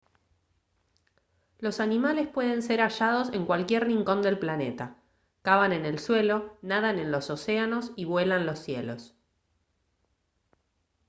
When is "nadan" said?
6.63-6.97